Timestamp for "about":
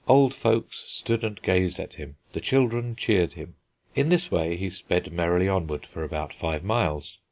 6.03-6.33